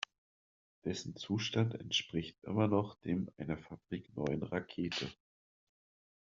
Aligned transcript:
Dessen 0.83 1.15
Zustand 1.15 1.75
entspricht 1.75 2.43
immer 2.43 2.67
noch 2.67 2.95
dem 3.01 3.29
einer 3.37 3.59
fabrikneuen 3.59 4.41
Rakete. 4.41 5.13